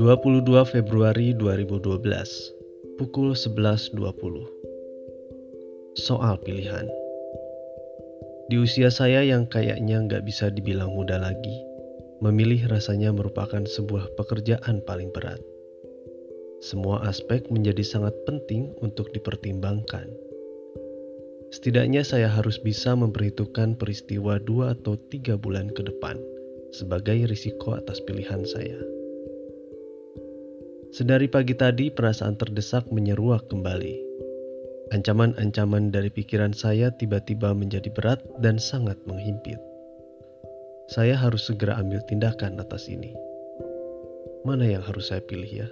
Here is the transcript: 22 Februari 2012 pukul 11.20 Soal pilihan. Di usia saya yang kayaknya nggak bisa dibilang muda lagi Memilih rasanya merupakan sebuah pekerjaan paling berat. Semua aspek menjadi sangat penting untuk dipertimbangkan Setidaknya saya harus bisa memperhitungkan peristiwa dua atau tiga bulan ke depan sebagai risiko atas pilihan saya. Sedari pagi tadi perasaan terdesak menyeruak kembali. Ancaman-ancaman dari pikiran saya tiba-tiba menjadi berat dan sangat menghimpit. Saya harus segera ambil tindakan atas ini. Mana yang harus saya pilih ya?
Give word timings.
22 0.00 0.64
Februari 0.64 1.36
2012 1.36 2.96
pukul 2.96 3.36
11.20 3.36 3.92
Soal 6.00 6.40
pilihan. 6.40 6.88
Di 8.48 8.56
usia 8.56 8.88
saya 8.88 9.28
yang 9.28 9.44
kayaknya 9.44 10.00
nggak 10.08 10.24
bisa 10.24 10.48
dibilang 10.48 10.96
muda 10.96 11.20
lagi 11.20 11.60
Memilih 12.24 12.72
rasanya 12.72 13.12
merupakan 13.12 13.68
sebuah 13.68 14.16
pekerjaan 14.16 14.80
paling 14.88 15.12
berat. 15.12 15.44
Semua 16.64 17.04
aspek 17.04 17.44
menjadi 17.52 17.84
sangat 17.84 18.16
penting 18.24 18.72
untuk 18.80 19.12
dipertimbangkan 19.12 20.33
Setidaknya 21.54 22.02
saya 22.02 22.26
harus 22.26 22.58
bisa 22.58 22.98
memperhitungkan 22.98 23.78
peristiwa 23.78 24.42
dua 24.42 24.74
atau 24.74 24.98
tiga 24.98 25.38
bulan 25.38 25.70
ke 25.70 25.86
depan 25.86 26.18
sebagai 26.74 27.30
risiko 27.30 27.78
atas 27.78 28.02
pilihan 28.02 28.42
saya. 28.42 28.74
Sedari 30.90 31.30
pagi 31.30 31.54
tadi 31.54 31.94
perasaan 31.94 32.34
terdesak 32.34 32.90
menyeruak 32.90 33.46
kembali. 33.46 34.02
Ancaman-ancaman 34.98 35.94
dari 35.94 36.10
pikiran 36.10 36.50
saya 36.50 36.90
tiba-tiba 36.90 37.54
menjadi 37.54 37.86
berat 37.94 38.18
dan 38.42 38.58
sangat 38.58 38.98
menghimpit. 39.06 39.62
Saya 40.90 41.14
harus 41.14 41.46
segera 41.46 41.78
ambil 41.78 42.02
tindakan 42.10 42.58
atas 42.58 42.90
ini. 42.90 43.14
Mana 44.42 44.66
yang 44.66 44.82
harus 44.82 45.14
saya 45.14 45.22
pilih 45.22 45.66
ya? 45.66 45.70